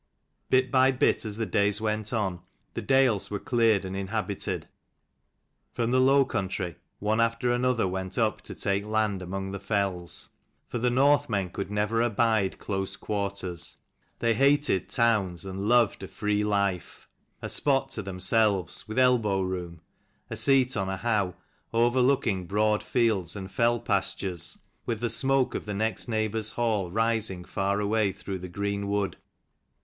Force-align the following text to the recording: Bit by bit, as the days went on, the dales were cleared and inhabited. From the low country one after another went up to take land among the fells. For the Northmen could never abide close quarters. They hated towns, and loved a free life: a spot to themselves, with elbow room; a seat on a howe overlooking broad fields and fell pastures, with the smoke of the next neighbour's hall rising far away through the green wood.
Bit 0.49 0.71
by 0.71 0.89
bit, 0.89 1.25
as 1.25 1.37
the 1.37 1.45
days 1.45 1.79
went 1.79 2.11
on, 2.11 2.41
the 2.73 2.81
dales 2.81 3.29
were 3.29 3.37
cleared 3.37 3.85
and 3.85 3.95
inhabited. 3.95 4.67
From 5.73 5.91
the 5.91 5.99
low 6.01 6.25
country 6.25 6.77
one 6.97 7.21
after 7.21 7.51
another 7.53 7.87
went 7.87 8.17
up 8.17 8.41
to 8.45 8.55
take 8.55 8.83
land 8.83 9.21
among 9.21 9.51
the 9.51 9.59
fells. 9.59 10.29
For 10.67 10.79
the 10.79 10.89
Northmen 10.89 11.51
could 11.51 11.69
never 11.69 12.01
abide 12.01 12.57
close 12.57 12.95
quarters. 12.95 13.77
They 14.17 14.33
hated 14.33 14.89
towns, 14.89 15.45
and 15.45 15.65
loved 15.69 16.01
a 16.01 16.07
free 16.07 16.43
life: 16.43 17.07
a 17.39 17.47
spot 17.47 17.91
to 17.91 18.01
themselves, 18.01 18.87
with 18.87 18.97
elbow 18.97 19.41
room; 19.41 19.81
a 20.31 20.35
seat 20.35 20.75
on 20.75 20.89
a 20.89 20.97
howe 20.97 21.35
overlooking 21.75 22.47
broad 22.47 22.81
fields 22.81 23.35
and 23.35 23.51
fell 23.51 23.79
pastures, 23.79 24.57
with 24.83 24.99
the 24.99 25.11
smoke 25.11 25.53
of 25.53 25.67
the 25.67 25.75
next 25.75 26.07
neighbour's 26.07 26.53
hall 26.53 26.89
rising 26.89 27.45
far 27.45 27.79
away 27.79 28.11
through 28.11 28.39
the 28.39 28.49
green 28.49 28.87
wood. 28.89 29.15